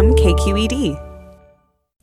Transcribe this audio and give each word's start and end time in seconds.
from 0.00 0.14
KQED. 0.14 0.98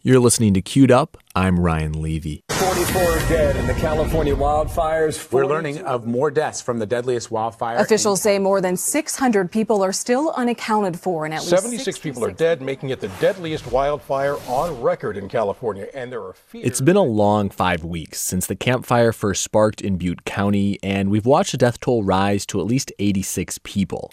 You're 0.03 0.19
listening 0.19 0.53
to 0.53 0.61
Queued 0.61 0.91
Up. 0.91 1.17
I'm 1.35 1.59
Ryan 1.59 1.99
Levi. 1.99 2.41
44 2.51 3.01
dead 3.27 3.55
in 3.55 3.65
the 3.65 3.73
California 3.73 4.35
wildfires. 4.35 5.31
We're 5.31 5.47
learning 5.47 5.79
of 5.79 6.05
more 6.05 6.29
deaths 6.29 6.61
from 6.61 6.77
the 6.77 6.85
deadliest 6.85 7.31
wildfire. 7.31 7.77
Officials 7.77 8.21
say 8.21 8.37
more 8.37 8.61
than 8.61 8.77
600 8.77 9.51
people 9.51 9.83
are 9.83 9.91
still 9.91 10.31
unaccounted 10.37 10.99
for, 10.99 11.25
and 11.25 11.33
at 11.33 11.39
least 11.39 11.49
76 11.49 11.97
people 11.97 12.23
are 12.23 12.31
dead, 12.31 12.61
making 12.61 12.91
it 12.91 12.99
the 12.99 13.07
deadliest 13.19 13.65
wildfire 13.71 14.35
on 14.47 14.79
record 14.79 15.17
in 15.17 15.27
California. 15.27 15.87
And 15.95 16.11
there 16.11 16.21
are 16.21 16.33
fears. 16.33 16.67
It's 16.67 16.81
been 16.81 16.97
a 16.97 17.01
long 17.03 17.49
five 17.49 17.83
weeks 17.83 18.21
since 18.21 18.45
the 18.45 18.55
Camp 18.55 18.85
Fire 18.85 19.11
first 19.11 19.43
sparked 19.43 19.81
in 19.81 19.97
Butte 19.97 20.23
County, 20.23 20.77
and 20.83 21.09
we've 21.09 21.25
watched 21.25 21.53
the 21.53 21.57
death 21.57 21.79
toll 21.79 22.03
rise 22.03 22.45
to 22.45 22.59
at 22.59 22.67
least 22.67 22.91
86 22.99 23.59
people. 23.63 24.11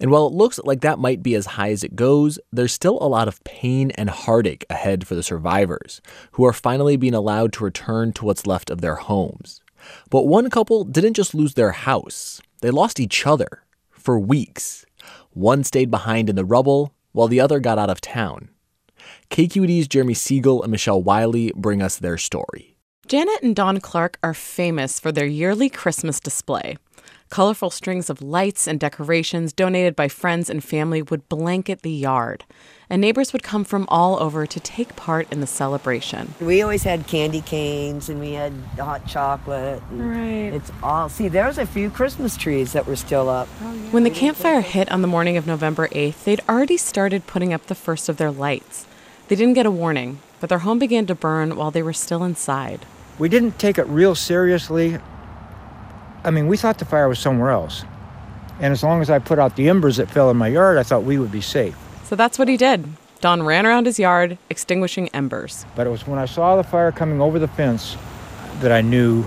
And 0.00 0.10
while 0.10 0.26
it 0.26 0.32
looks 0.32 0.58
like 0.64 0.80
that 0.80 0.98
might 0.98 1.22
be 1.22 1.34
as 1.34 1.46
high 1.46 1.70
as 1.70 1.84
it 1.84 1.96
goes, 1.96 2.38
there's 2.52 2.72
still 2.72 2.98
a 3.00 3.08
lot 3.08 3.28
of 3.28 3.42
pain 3.44 3.90
and 3.92 4.10
heartache 4.10 4.64
ahead 4.70 5.06
for 5.06 5.14
the 5.14 5.22
survivors, 5.22 6.00
who 6.32 6.44
are 6.44 6.52
finally 6.52 6.96
being 6.96 7.14
allowed 7.14 7.52
to 7.54 7.64
return 7.64 8.12
to 8.14 8.24
what's 8.24 8.46
left 8.46 8.70
of 8.70 8.80
their 8.80 8.96
homes. 8.96 9.60
But 10.10 10.26
one 10.26 10.50
couple 10.50 10.84
didn't 10.84 11.14
just 11.14 11.34
lose 11.34 11.54
their 11.54 11.72
house, 11.72 12.40
they 12.60 12.70
lost 12.70 13.00
each 13.00 13.26
other 13.26 13.62
for 13.90 14.18
weeks. 14.18 14.84
One 15.32 15.64
stayed 15.64 15.90
behind 15.90 16.30
in 16.30 16.36
the 16.36 16.44
rubble, 16.44 16.94
while 17.12 17.28
the 17.28 17.40
other 17.40 17.60
got 17.60 17.78
out 17.78 17.90
of 17.90 18.00
town. 18.00 18.50
KQED's 19.30 19.88
Jeremy 19.88 20.14
Siegel 20.14 20.62
and 20.62 20.70
Michelle 20.70 21.02
Wiley 21.02 21.52
bring 21.54 21.82
us 21.82 21.96
their 21.96 22.18
story. 22.18 22.76
Janet 23.06 23.42
and 23.42 23.54
Don 23.54 23.80
Clark 23.80 24.18
are 24.22 24.34
famous 24.34 24.98
for 24.98 25.12
their 25.12 25.26
yearly 25.26 25.68
Christmas 25.68 26.18
display. 26.18 26.76
Colorful 27.28 27.70
strings 27.70 28.08
of 28.08 28.22
lights 28.22 28.68
and 28.68 28.78
decorations 28.78 29.52
donated 29.52 29.96
by 29.96 30.06
friends 30.06 30.48
and 30.48 30.62
family 30.62 31.02
would 31.02 31.28
blanket 31.28 31.82
the 31.82 31.90
yard, 31.90 32.44
and 32.88 33.00
neighbors 33.00 33.32
would 33.32 33.42
come 33.42 33.64
from 33.64 33.84
all 33.88 34.22
over 34.22 34.46
to 34.46 34.60
take 34.60 34.94
part 34.94 35.30
in 35.32 35.40
the 35.40 35.46
celebration. 35.46 36.34
We 36.40 36.62
always 36.62 36.84
had 36.84 37.08
candy 37.08 37.40
canes 37.40 38.08
and 38.08 38.20
we 38.20 38.34
had 38.34 38.52
hot 38.78 39.08
chocolate. 39.08 39.82
Right. 39.90 40.52
It's 40.54 40.70
all, 40.84 41.08
see, 41.08 41.26
there's 41.26 41.58
a 41.58 41.66
few 41.66 41.90
Christmas 41.90 42.36
trees 42.36 42.72
that 42.74 42.86
were 42.86 42.96
still 42.96 43.28
up. 43.28 43.48
Oh, 43.60 43.72
when 43.90 44.04
the 44.04 44.10
Camp 44.10 44.36
Fire 44.36 44.60
hit 44.60 44.90
on 44.92 45.02
the 45.02 45.08
morning 45.08 45.36
of 45.36 45.48
November 45.48 45.88
8th, 45.88 46.22
they'd 46.22 46.42
already 46.48 46.76
started 46.76 47.26
putting 47.26 47.52
up 47.52 47.66
the 47.66 47.74
first 47.74 48.08
of 48.08 48.18
their 48.18 48.30
lights. 48.30 48.86
They 49.26 49.34
didn't 49.34 49.54
get 49.54 49.66
a 49.66 49.70
warning, 49.70 50.20
but 50.38 50.48
their 50.48 50.60
home 50.60 50.78
began 50.78 51.06
to 51.06 51.14
burn 51.16 51.56
while 51.56 51.72
they 51.72 51.82
were 51.82 51.92
still 51.92 52.22
inside. 52.22 52.86
We 53.18 53.28
didn't 53.28 53.58
take 53.58 53.78
it 53.78 53.86
real 53.88 54.14
seriously 54.14 55.00
I 56.26 56.32
mean, 56.32 56.48
we 56.48 56.56
thought 56.56 56.78
the 56.78 56.84
fire 56.84 57.08
was 57.08 57.20
somewhere 57.20 57.50
else. 57.50 57.84
And 58.58 58.72
as 58.72 58.82
long 58.82 59.00
as 59.00 59.10
I 59.10 59.20
put 59.20 59.38
out 59.38 59.54
the 59.54 59.68
embers 59.68 59.98
that 59.98 60.10
fell 60.10 60.28
in 60.28 60.36
my 60.36 60.48
yard, 60.48 60.76
I 60.76 60.82
thought 60.82 61.04
we 61.04 61.18
would 61.18 61.30
be 61.30 61.40
safe. 61.40 61.76
So 62.02 62.16
that's 62.16 62.36
what 62.36 62.48
he 62.48 62.56
did. 62.56 62.84
Don 63.20 63.44
ran 63.44 63.64
around 63.64 63.86
his 63.86 63.96
yard, 64.00 64.36
extinguishing 64.50 65.08
embers. 65.10 65.64
But 65.76 65.86
it 65.86 65.90
was 65.90 66.04
when 66.04 66.18
I 66.18 66.24
saw 66.24 66.56
the 66.56 66.64
fire 66.64 66.90
coming 66.90 67.20
over 67.20 67.38
the 67.38 67.46
fence 67.46 67.96
that 68.60 68.72
I 68.72 68.80
knew 68.80 69.24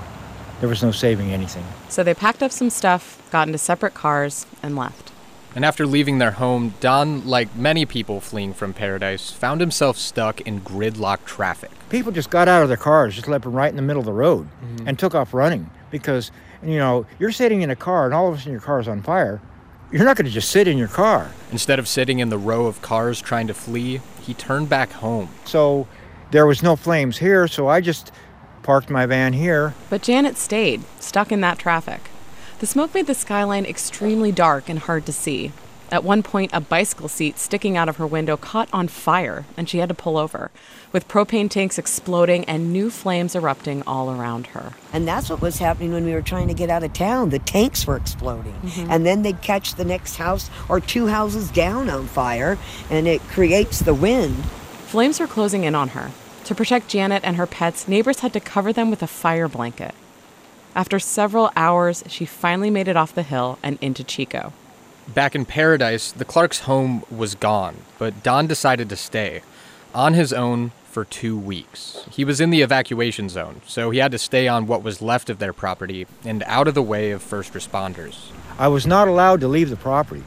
there 0.59 0.67
was 0.67 0.83
no 0.83 0.91
saving 0.91 1.31
anything. 1.31 1.63
So 1.87 2.03
they 2.03 2.13
packed 2.13 2.43
up 2.43 2.51
some 2.51 2.69
stuff, 2.69 3.25
got 3.31 3.47
into 3.47 3.59
separate 3.59 3.93
cars, 3.93 4.45
and 4.61 4.75
left. 4.75 5.13
And 5.55 5.63
after 5.63 5.87
leaving 5.87 6.19
their 6.19 6.31
home, 6.31 6.73
Don, 6.81 7.25
like 7.25 7.55
many 7.55 7.85
people 7.85 8.19
fleeing 8.19 8.53
from 8.53 8.73
Paradise, 8.73 9.31
found 9.31 9.61
himself 9.61 9.97
stuck 9.97 10.41
in 10.41 10.59
gridlock 10.61 11.23
traffic. 11.23 11.71
People 11.89 12.11
just 12.11 12.29
got 12.29 12.49
out 12.49 12.61
of 12.61 12.67
their 12.67 12.77
cars, 12.77 13.15
just 13.15 13.29
left 13.29 13.45
them 13.45 13.53
right 13.53 13.69
in 13.69 13.77
the 13.77 13.81
middle 13.81 14.01
of 14.01 14.05
the 14.05 14.11
road, 14.11 14.49
mm-hmm. 14.61 14.87
and 14.87 14.99
took 14.99 15.15
off 15.15 15.33
running 15.33 15.69
because 15.89 16.31
you 16.63 16.77
know, 16.77 17.05
you're 17.17 17.31
sitting 17.31 17.61
in 17.61 17.69
a 17.69 17.75
car 17.75 18.05
and 18.05 18.13
all 18.13 18.27
of 18.29 18.35
a 18.35 18.37
sudden 18.37 18.51
your 18.51 18.61
car 18.61 18.79
is 18.79 18.87
on 18.87 19.01
fire, 19.01 19.41
you're 19.91 20.05
not 20.05 20.17
going 20.17 20.25
to 20.25 20.31
just 20.31 20.51
sit 20.51 20.67
in 20.67 20.77
your 20.77 20.87
car. 20.87 21.31
Instead 21.51 21.79
of 21.79 21.87
sitting 21.87 22.19
in 22.19 22.29
the 22.29 22.37
row 22.37 22.67
of 22.67 22.81
cars 22.81 23.21
trying 23.21 23.47
to 23.47 23.53
flee, 23.53 24.01
he 24.21 24.33
turned 24.33 24.69
back 24.69 24.91
home. 24.91 25.29
So 25.45 25.87
there 26.31 26.45
was 26.45 26.61
no 26.61 26.75
flames 26.75 27.17
here, 27.17 27.47
so 27.47 27.67
I 27.67 27.81
just 27.81 28.11
parked 28.61 28.89
my 28.89 29.05
van 29.05 29.33
here. 29.33 29.73
But 29.89 30.03
Janet 30.03 30.37
stayed, 30.37 30.83
stuck 30.99 31.31
in 31.31 31.41
that 31.41 31.57
traffic. 31.57 32.01
The 32.59 32.67
smoke 32.67 32.93
made 32.93 33.07
the 33.07 33.15
skyline 33.15 33.65
extremely 33.65 34.31
dark 34.31 34.69
and 34.69 34.79
hard 34.79 35.05
to 35.07 35.13
see. 35.13 35.53
At 35.91 36.03
one 36.03 36.21
point, 36.21 36.51
a 36.53 36.61
bicycle 36.61 37.07
seat 37.07 37.39
sticking 37.39 37.75
out 37.75 37.89
of 37.89 37.97
her 37.97 38.05
window 38.05 38.37
caught 38.37 38.69
on 38.71 38.87
fire, 38.87 39.45
and 39.57 39.67
she 39.67 39.79
had 39.79 39.89
to 39.89 39.95
pull 39.95 40.17
over, 40.17 40.51
with 40.91 41.07
propane 41.07 41.49
tanks 41.49 41.79
exploding 41.79 42.45
and 42.45 42.71
new 42.71 42.91
flames 42.91 43.35
erupting 43.35 43.81
all 43.87 44.11
around 44.11 44.47
her. 44.47 44.73
And 44.93 45.07
that's 45.07 45.31
what 45.31 45.41
was 45.41 45.57
happening 45.57 45.91
when 45.91 46.05
we 46.05 46.13
were 46.13 46.21
trying 46.21 46.47
to 46.47 46.53
get 46.53 46.69
out 46.69 46.83
of 46.83 46.93
town. 46.93 47.31
The 47.31 47.39
tanks 47.39 47.87
were 47.87 47.97
exploding. 47.97 48.53
Mm-hmm. 48.53 48.91
And 48.91 49.05
then 49.05 49.23
they'd 49.23 49.41
catch 49.41 49.75
the 49.75 49.85
next 49.85 50.17
house 50.17 50.51
or 50.69 50.79
two 50.79 51.07
houses 51.07 51.49
down 51.49 51.89
on 51.89 52.05
fire, 52.05 52.59
and 52.91 53.07
it 53.07 53.21
creates 53.23 53.79
the 53.79 53.95
wind. 53.95 54.35
Flames 54.85 55.19
were 55.19 55.27
closing 55.27 55.63
in 55.63 55.73
on 55.73 55.89
her. 55.89 56.11
To 56.45 56.55
protect 56.55 56.87
Janet 56.87 57.23
and 57.23 57.35
her 57.35 57.47
pets, 57.47 57.87
neighbors 57.87 58.19
had 58.19 58.33
to 58.33 58.39
cover 58.39 58.71
them 58.71 58.91
with 58.91 59.01
a 59.01 59.07
fire 59.07 59.47
blanket. 59.47 59.95
After 60.75 60.99
several 60.99 61.51
hours, 61.55 62.03
she 62.07 62.25
finally 62.25 62.69
made 62.69 62.87
it 62.87 62.95
off 62.95 63.13
the 63.13 63.23
hill 63.23 63.57
and 63.63 63.79
into 63.81 64.03
Chico. 64.03 64.53
Back 65.13 65.33
in 65.33 65.45
Paradise, 65.45 66.11
the 66.11 66.23
Clark's 66.23 66.61
home 66.61 67.03
was 67.09 67.33
gone, 67.33 67.77
but 67.97 68.21
Don 68.21 68.45
decided 68.45 68.89
to 68.89 68.95
stay 68.95 69.41
on 69.93 70.13
his 70.13 70.31
own 70.31 70.71
for 70.85 71.03
two 71.03 71.35
weeks. 71.35 72.05
He 72.11 72.23
was 72.23 72.39
in 72.39 72.51
the 72.51 72.61
evacuation 72.61 73.27
zone, 73.27 73.61
so 73.65 73.89
he 73.89 73.97
had 73.97 74.11
to 74.11 74.19
stay 74.19 74.47
on 74.47 74.67
what 74.67 74.83
was 74.83 75.01
left 75.01 75.31
of 75.31 75.39
their 75.39 75.51
property 75.51 76.05
and 76.23 76.43
out 76.45 76.67
of 76.67 76.75
the 76.75 76.83
way 76.83 77.09
of 77.09 77.23
first 77.23 77.53
responders. 77.53 78.29
I 78.59 78.67
was 78.67 78.85
not 78.85 79.07
allowed 79.07 79.39
to 79.41 79.47
leave 79.47 79.71
the 79.71 79.75
property, 79.75 80.23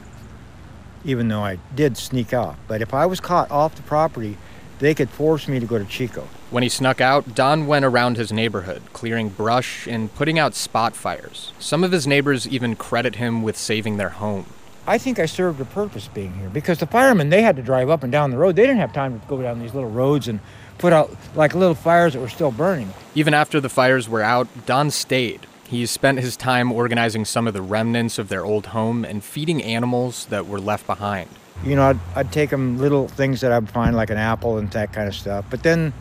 even 1.04 1.28
though 1.28 1.44
I 1.44 1.59
did 1.76 1.97
sneak 1.97 2.32
out. 2.32 2.56
But 2.66 2.82
if 2.82 2.93
I 2.93 3.06
was 3.06 3.20
caught 3.20 3.53
off 3.53 3.76
the 3.76 3.82
property, 3.82 4.37
they 4.81 4.94
could 4.94 5.10
force 5.10 5.47
me 5.47 5.60
to 5.60 5.66
go 5.66 5.78
to 5.78 5.84
Chico. 5.84 6.26
When 6.50 6.64
he 6.64 6.69
snuck 6.69 7.00
out, 7.00 7.37
Don 7.37 7.69
went 7.69 7.84
around 7.84 8.16
his 8.16 8.32
neighborhood, 8.32 8.82
clearing 8.93 9.28
brush 9.28 9.87
and 9.87 10.12
putting 10.16 10.41
out 10.41 10.56
spot 10.56 10.97
fires. 10.97 11.53
Some 11.60 11.84
of 11.84 11.93
his 11.93 12.04
neighbors 12.04 12.49
even 12.49 12.75
credit 12.75 13.14
him 13.14 13.44
with 13.44 13.56
saving 13.56 13.97
their 13.97 14.09
home. 14.09 14.47
I 14.87 14.98
think 14.98 15.19
I 15.20 15.26
served 15.26 15.60
a 15.60 15.65
purpose 15.65 16.09
being 16.09 16.34
here 16.34 16.48
because 16.48 16.78
the 16.78 16.87
firemen 16.87 17.31
they 17.31 17.43
had 17.43 17.54
to 17.56 17.62
drive 17.62 17.88
up 17.88 18.03
and 18.03 18.10
down 18.10 18.32
the 18.32 18.37
road. 18.37 18.56
They 18.56 18.62
didn't 18.62 18.78
have 18.78 18.93
time 18.93 19.20
to 19.20 19.26
go 19.28 19.41
down 19.41 19.60
these 19.60 19.75
little 19.75 19.91
roads 19.91 20.26
and 20.26 20.41
put 20.78 20.93
out 20.93 21.15
like 21.37 21.54
little 21.54 21.76
fires 21.76 22.15
that 22.15 22.20
were 22.20 22.28
still 22.28 22.50
burning. 22.50 22.93
Even 23.15 23.32
after 23.32 23.60
the 23.60 23.69
fires 23.69 24.09
were 24.09 24.22
out, 24.22 24.48
Don 24.66 24.91
stayed. 24.91 25.47
He 25.69 25.87
spent 25.87 26.19
his 26.19 26.37
time 26.37 26.72
organizing 26.72 27.25
some 27.25 27.47
of 27.47 27.54
the 27.54 27.62
remnants 27.62 28.19
of 28.19 28.28
their 28.28 28.44
old 28.44 28.66
home 28.66 29.04
and 29.04 29.22
feeding 29.22 29.62
animals 29.62 30.26
that 30.26 30.47
were 30.47 30.60
left 30.60 30.87
behind. 30.87 31.31
You 31.64 31.76
know, 31.76 31.84
I'd, 31.84 32.00
I'd 32.16 32.32
take 32.32 32.50
them 32.50 32.78
little 32.78 33.06
things 33.06 33.41
that 33.43 33.53
I'd 33.53 33.70
find 33.70 33.94
like 33.94 34.10
an 34.10 34.19
apple 34.19 34.59
and 34.59 34.70
that 34.72 34.93
kind 34.93 35.06
of 35.06 35.14
stuff. 35.14 35.44
But 35.49 35.62
then 35.62 35.93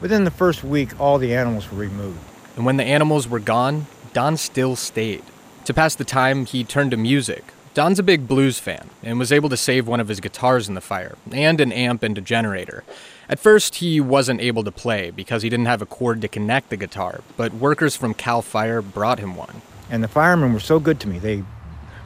within 0.00 0.22
the 0.22 0.30
first 0.30 0.62
week, 0.62 0.98
all 1.00 1.18
the 1.18 1.34
animals 1.34 1.70
were 1.72 1.78
removed. 1.78 2.20
And 2.56 2.64
when 2.64 2.76
the 2.76 2.84
animals 2.84 3.28
were 3.28 3.40
gone, 3.40 3.86
Don 4.12 4.36
still 4.36 4.76
stayed. 4.76 5.24
To 5.64 5.74
pass 5.74 5.96
the 5.96 6.04
time, 6.04 6.46
he 6.46 6.64
turned 6.64 6.92
to 6.92 6.96
music, 6.96 7.44
Don's 7.78 8.00
a 8.00 8.02
big 8.02 8.26
blues 8.26 8.58
fan 8.58 8.90
and 9.04 9.20
was 9.20 9.30
able 9.30 9.48
to 9.50 9.56
save 9.56 9.86
one 9.86 10.00
of 10.00 10.08
his 10.08 10.18
guitars 10.18 10.68
in 10.68 10.74
the 10.74 10.80
fire, 10.80 11.16
and 11.30 11.60
an 11.60 11.70
amp 11.70 12.02
and 12.02 12.18
a 12.18 12.20
generator. 12.20 12.82
At 13.28 13.38
first, 13.38 13.76
he 13.76 14.00
wasn't 14.00 14.40
able 14.40 14.64
to 14.64 14.72
play 14.72 15.12
because 15.12 15.44
he 15.44 15.48
didn't 15.48 15.66
have 15.66 15.80
a 15.80 15.86
cord 15.86 16.20
to 16.22 16.26
connect 16.26 16.70
the 16.70 16.76
guitar, 16.76 17.20
but 17.36 17.54
workers 17.54 17.94
from 17.94 18.14
CAL 18.14 18.42
FIRE 18.42 18.82
brought 18.82 19.20
him 19.20 19.36
one. 19.36 19.62
And 19.88 20.02
the 20.02 20.08
firemen 20.08 20.52
were 20.52 20.58
so 20.58 20.80
good 20.80 20.98
to 20.98 21.08
me. 21.08 21.20
They 21.20 21.44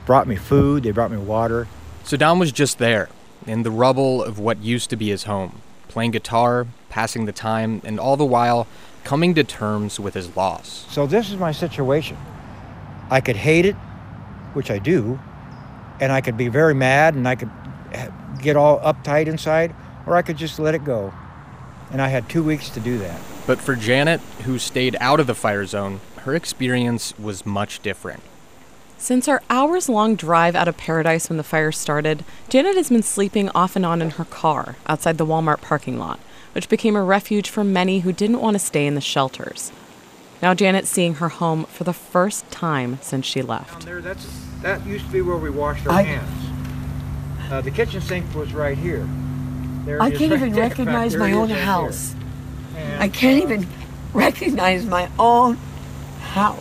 brought 0.04 0.28
me 0.28 0.36
food, 0.36 0.82
they 0.82 0.90
brought 0.90 1.10
me 1.10 1.16
water. 1.16 1.68
So 2.04 2.18
Don 2.18 2.38
was 2.38 2.52
just 2.52 2.76
there, 2.76 3.08
in 3.46 3.62
the 3.62 3.70
rubble 3.70 4.22
of 4.22 4.38
what 4.38 4.58
used 4.58 4.90
to 4.90 4.96
be 4.96 5.08
his 5.08 5.24
home, 5.24 5.62
playing 5.88 6.10
guitar, 6.10 6.66
passing 6.90 7.24
the 7.24 7.32
time, 7.32 7.80
and 7.82 7.98
all 7.98 8.18
the 8.18 8.26
while 8.26 8.66
coming 9.04 9.34
to 9.36 9.42
terms 9.42 9.98
with 9.98 10.12
his 10.12 10.36
loss. 10.36 10.84
So 10.90 11.06
this 11.06 11.30
is 11.30 11.38
my 11.38 11.52
situation. 11.52 12.18
I 13.08 13.22
could 13.22 13.36
hate 13.36 13.64
it, 13.64 13.76
which 14.52 14.70
I 14.70 14.78
do, 14.78 15.18
and 16.02 16.10
I 16.10 16.20
could 16.20 16.36
be 16.36 16.48
very 16.48 16.74
mad 16.74 17.14
and 17.14 17.28
I 17.28 17.36
could 17.36 17.50
get 18.40 18.56
all 18.56 18.80
uptight 18.80 19.28
inside, 19.28 19.72
or 20.04 20.16
I 20.16 20.22
could 20.22 20.36
just 20.36 20.58
let 20.58 20.74
it 20.74 20.84
go. 20.84 21.14
And 21.92 22.02
I 22.02 22.08
had 22.08 22.28
two 22.28 22.42
weeks 22.42 22.70
to 22.70 22.80
do 22.80 22.98
that. 22.98 23.20
But 23.46 23.60
for 23.60 23.76
Janet, 23.76 24.20
who 24.44 24.58
stayed 24.58 24.96
out 24.98 25.20
of 25.20 25.28
the 25.28 25.34
fire 25.36 25.64
zone, 25.64 26.00
her 26.22 26.34
experience 26.34 27.16
was 27.20 27.46
much 27.46 27.80
different. 27.82 28.20
Since 28.98 29.28
our 29.28 29.42
hours 29.48 29.88
long 29.88 30.16
drive 30.16 30.56
out 30.56 30.66
of 30.66 30.76
Paradise 30.76 31.28
when 31.28 31.36
the 31.36 31.44
fire 31.44 31.70
started, 31.70 32.24
Janet 32.48 32.74
has 32.74 32.88
been 32.88 33.04
sleeping 33.04 33.48
off 33.50 33.76
and 33.76 33.86
on 33.86 34.02
in 34.02 34.10
her 34.10 34.24
car 34.24 34.74
outside 34.88 35.18
the 35.18 35.26
Walmart 35.26 35.60
parking 35.60 36.00
lot, 36.00 36.18
which 36.52 36.68
became 36.68 36.96
a 36.96 37.02
refuge 37.04 37.48
for 37.48 37.62
many 37.62 38.00
who 38.00 38.12
didn't 38.12 38.40
want 38.40 38.56
to 38.56 38.58
stay 38.58 38.88
in 38.88 38.96
the 38.96 39.00
shelters. 39.00 39.70
Now 40.42 40.54
Janet's 40.54 40.90
seeing 40.90 41.14
her 41.14 41.28
home 41.28 41.64
for 41.66 41.84
the 41.84 41.92
first 41.92 42.50
time 42.50 42.98
since 43.00 43.24
she 43.24 43.42
left. 43.42 43.86
There, 43.86 44.00
that 44.00 44.84
used 44.84 45.06
to 45.06 45.12
be 45.12 45.22
where 45.22 45.36
we 45.36 45.50
washed 45.50 45.86
our 45.86 45.92
I, 45.92 46.02
hands. 46.02 47.50
Uh, 47.52 47.60
the 47.60 47.70
kitchen 47.70 48.00
sink 48.00 48.34
was 48.34 48.52
right 48.52 48.76
here. 48.76 49.08
There 49.84 50.02
I 50.02 50.10
can't 50.10 50.32
right 50.32 50.42
even 50.42 50.54
recognize 50.54 51.16
my 51.16 51.32
own 51.32 51.48
house. 51.48 52.16
I 52.98 53.08
can't 53.08 53.40
uh, 53.40 53.46
even 53.46 53.68
recognize 54.12 54.84
my 54.84 55.08
own 55.16 55.58
house. 56.20 56.60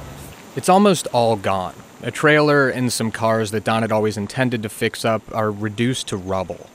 It's 0.56 0.70
almost 0.70 1.08
all 1.08 1.36
gone. 1.36 1.74
A 2.04 2.12
trailer 2.12 2.70
and 2.70 2.94
some 2.94 3.12
cars 3.12 3.50
that 3.52 3.64
Don 3.64 3.82
had 3.82 3.92
always 3.92 4.18
intended 4.18 4.62
to 4.64 4.70
fix 4.70 5.04
up 5.04 5.24
are 5.34 5.52
reduced 5.52 6.08
to 6.10 6.18
rubble. 6.18 6.70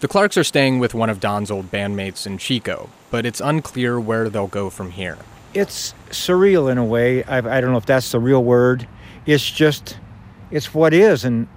The 0.00 0.08
Clarks 0.08 0.36
are 0.36 0.44
staying 0.44 0.78
with 0.78 0.94
one 0.94 1.10
of 1.10 1.20
Don's 1.20 1.50
old 1.50 1.70
bandmates 1.70 2.26
in 2.26 2.38
Chico, 2.38 2.88
but 3.10 3.26
it's 3.26 3.40
unclear 3.40 4.00
where 4.00 4.28
they'll 4.28 4.46
go 4.46 4.70
from 4.70 4.92
here. 4.92 5.18
It's 5.54 5.94
surreal 6.10 6.70
in 6.70 6.78
a 6.78 6.84
way. 6.84 7.24
I, 7.24 7.38
I 7.38 7.60
don't 7.60 7.72
know 7.72 7.78
if 7.78 7.86
that's 7.86 8.12
the 8.12 8.20
real 8.20 8.42
word. 8.42 8.86
It's 9.26 9.48
just, 9.50 9.98
it's 10.50 10.74
what 10.74 10.94
is. 10.94 11.24
And 11.24 11.48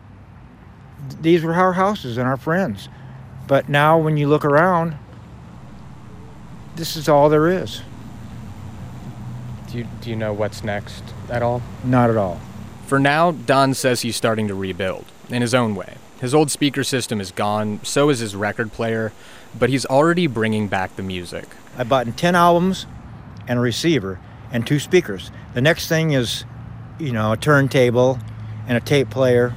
these 1.22 1.44
were 1.44 1.54
our 1.54 1.74
houses 1.74 2.18
and 2.18 2.28
our 2.28 2.38
friends. 2.38 2.90
But 3.48 3.70
now 3.70 3.98
when 3.98 4.18
you 4.18 4.28
look 4.28 4.46
around, 4.46 4.98
this 6.76 6.96
is 6.96 7.10
all 7.10 7.30
there 7.30 7.50
is. 7.50 7.82
Do 9.70 9.80
you, 9.80 9.88
do 10.02 10.10
you 10.10 10.16
know 10.16 10.34
what's 10.34 10.64
next 10.64 11.04
at 11.30 11.42
all? 11.42 11.62
Not 11.84 12.10
at 12.10 12.18
all. 12.18 12.40
For 12.88 13.00
now, 13.00 13.32
Don 13.32 13.74
says 13.74 14.02
he's 14.02 14.16
starting 14.16 14.48
to 14.50 14.56
rebuild, 14.56 15.06
in 15.30 15.42
his 15.42 15.54
own 15.54 15.76
way. 15.76 15.96
His 16.20 16.36
old 16.36 16.52
speaker 16.52 16.84
system 16.84 17.22
is 17.22 17.32
gone, 17.32 17.80
so 17.84 18.10
is 18.10 18.20
his 18.20 18.36
record 18.36 18.74
player, 18.74 19.14
but 19.58 19.70
he's 19.70 19.86
already 19.86 20.28
bringing 20.28 20.68
back 20.68 20.96
the 20.96 21.04
music. 21.04 21.46
I 21.78 21.84
bought 21.84 22.18
10 22.18 22.36
albums 22.36 22.86
and 23.48 23.60
a 23.60 23.62
receiver 23.62 24.20
and 24.52 24.66
two 24.66 24.80
speakers. 24.80 25.32
The 25.54 25.62
next 25.62 25.88
thing 25.88 26.12
is, 26.12 26.46
you 27.00 27.12
know, 27.12 27.32
a 27.32 27.38
turntable 27.38 28.20
and 28.68 28.78
a 28.78 28.82
tape 28.82 29.10
player. 29.10 29.56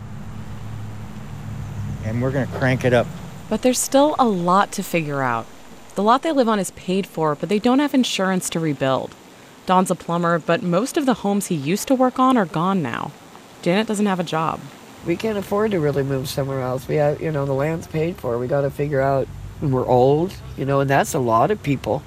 And 2.04 2.22
we're 2.22 2.30
going 2.30 2.46
to 2.46 2.52
crank 2.58 2.84
it 2.84 2.92
up. 2.92 3.06
But 3.48 3.62
there's 3.62 3.78
still 3.78 4.14
a 4.18 4.26
lot 4.26 4.72
to 4.72 4.82
figure 4.82 5.22
out. 5.22 5.46
The 5.94 6.02
lot 6.02 6.22
they 6.22 6.32
live 6.32 6.48
on 6.48 6.58
is 6.58 6.72
paid 6.72 7.06
for, 7.06 7.34
but 7.34 7.48
they 7.48 7.58
don't 7.58 7.78
have 7.78 7.94
insurance 7.94 8.50
to 8.50 8.60
rebuild. 8.60 9.14
Don's 9.66 9.90
a 9.90 9.94
plumber, 9.94 10.38
but 10.38 10.62
most 10.62 10.96
of 10.96 11.06
the 11.06 11.14
homes 11.14 11.46
he 11.46 11.54
used 11.54 11.88
to 11.88 11.94
work 11.94 12.18
on 12.18 12.36
are 12.36 12.46
gone 12.46 12.82
now. 12.82 13.12
Janet 13.62 13.86
doesn't 13.86 14.06
have 14.06 14.20
a 14.20 14.24
job. 14.24 14.60
We 15.06 15.16
can't 15.16 15.38
afford 15.38 15.70
to 15.70 15.80
really 15.80 16.02
move 16.02 16.28
somewhere 16.28 16.60
else. 16.60 16.88
We 16.88 16.96
have, 16.96 17.20
you 17.20 17.30
know, 17.30 17.46
the 17.46 17.52
land's 17.52 17.86
paid 17.86 18.16
for. 18.16 18.38
We 18.38 18.46
got 18.46 18.62
to 18.62 18.70
figure 18.70 19.00
out. 19.00 19.28
And 19.60 19.72
we're 19.72 19.86
old, 19.86 20.34
you 20.56 20.64
know, 20.64 20.80
and 20.80 20.90
that's 20.90 21.14
a 21.14 21.18
lot 21.18 21.50
of 21.50 21.62
people. 21.62 22.02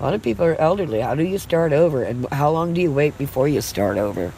A 0.00 0.02
lot 0.02 0.14
of 0.14 0.22
people 0.22 0.44
are 0.44 0.56
elderly. 0.56 1.00
How 1.00 1.14
do 1.14 1.22
you 1.22 1.38
start 1.38 1.72
over? 1.72 2.02
And 2.02 2.26
how 2.32 2.50
long 2.50 2.74
do 2.74 2.80
you 2.80 2.90
wait 2.90 3.16
before 3.16 3.46
you 3.46 3.60
start 3.60 3.96
over? 3.96 4.32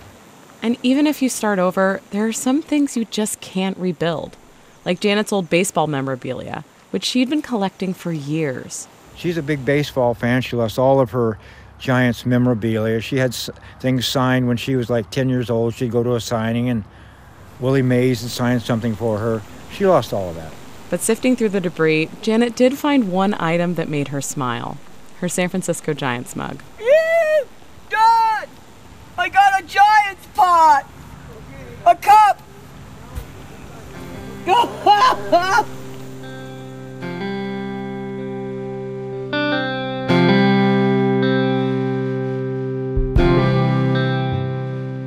And 0.62 0.76
even 0.82 1.06
if 1.06 1.22
you 1.22 1.28
start 1.28 1.58
over, 1.58 2.00
there 2.10 2.26
are 2.26 2.32
some 2.32 2.60
things 2.60 2.96
you 2.96 3.04
just 3.06 3.40
can't 3.40 3.76
rebuild, 3.78 4.36
like 4.84 5.00
Janet's 5.00 5.32
old 5.32 5.48
baseball 5.48 5.86
memorabilia, 5.86 6.64
which 6.90 7.04
she'd 7.04 7.30
been 7.30 7.42
collecting 7.42 7.94
for 7.94 8.12
years. 8.12 8.86
She's 9.16 9.38
a 9.38 9.42
big 9.42 9.64
baseball 9.64 10.12
fan. 10.12 10.42
She 10.42 10.56
lost 10.56 10.78
all 10.78 11.00
of 11.00 11.10
her 11.12 11.38
Giants 11.78 12.26
memorabilia. 12.26 13.00
She 13.00 13.16
had 13.16 13.34
things 13.80 14.06
signed 14.06 14.48
when 14.48 14.56
she 14.58 14.76
was 14.76 14.90
like 14.90 15.10
10 15.10 15.28
years 15.28 15.48
old. 15.48 15.74
She'd 15.74 15.90
go 15.90 16.02
to 16.02 16.14
a 16.14 16.20
signing 16.20 16.68
and 16.68 16.84
Willie 17.60 17.82
Mays 17.82 18.20
had 18.20 18.30
signed 18.30 18.62
something 18.62 18.94
for 18.94 19.18
her. 19.18 19.42
She 19.72 19.86
lost 19.86 20.12
all 20.12 20.30
of 20.30 20.36
that. 20.36 20.52
But 20.90 21.00
sifting 21.00 21.34
through 21.34 21.48
the 21.50 21.60
debris, 21.60 22.10
Janet 22.22 22.54
did 22.54 22.78
find 22.78 23.10
one 23.10 23.34
item 23.40 23.74
that 23.74 23.88
made 23.88 24.08
her 24.08 24.20
smile 24.20 24.76
her 25.20 25.28
San 25.28 25.48
Francisco 25.48 25.92
Giants 25.94 26.36
mug. 26.36 26.62
Dad! 27.88 28.48
I 29.18 29.28
got 29.28 29.62
a 29.62 29.66
Giants 29.66 30.26
pot! 30.34 30.86
A 31.86 31.96
cup! 31.96 32.42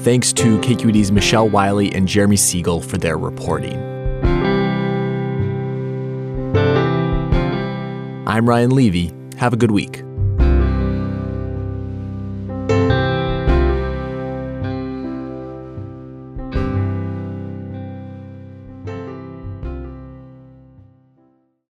Thanks 0.01 0.33
to 0.33 0.57
KQED's 0.59 1.11
Michelle 1.11 1.49
Wiley 1.49 1.93
and 1.93 2.07
Jeremy 2.07 2.37
Siegel 2.37 2.81
for 2.81 2.97
their 2.97 3.17
reporting. 3.17 3.75
I'm 8.25 8.47
Ryan 8.47 8.71
Levi. 8.71 9.18
Have 9.39 9.53
a 9.53 9.55
good 9.55 9.71
week. 9.71 10.08